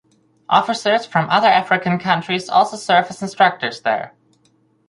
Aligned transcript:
Officers 0.49 1.05
from 1.05 1.29
other 1.29 1.45
African 1.47 1.99
countries 1.99 2.49
also 2.49 2.75
serve 2.75 3.05
as 3.11 3.21
instructors 3.21 3.81
there. 3.81 4.15